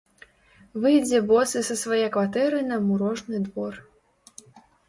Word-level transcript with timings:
Выйдзе 0.85 1.19
босы 1.31 1.61
са 1.69 1.75
свае 1.83 2.07
кватэры 2.15 2.65
на 2.71 2.81
мурожны 2.89 3.37
двор. 3.49 3.73